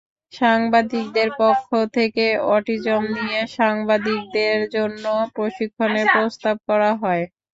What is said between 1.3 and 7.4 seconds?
পক্ষ থেকে অটিজম নিয়ে সাংবাদিকদের জন্য প্রশিক্ষণের প্রস্তাব করা হয়।